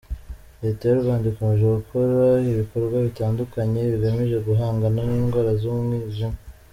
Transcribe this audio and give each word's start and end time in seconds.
Leta 0.61 0.83
y’u 0.85 1.01
Rwanda 1.01 1.25
ikomeje 1.31 1.65
gukora 1.77 2.21
ibikorwa 2.51 2.97
bitandukanye 3.07 3.79
bigamije 3.91 4.37
guhangana 4.47 4.99
n’indwara 5.07 5.51
z’umwijima. 5.61 6.37